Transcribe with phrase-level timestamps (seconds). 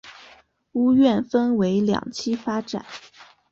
[0.71, 2.83] 屋苑分为两期发展。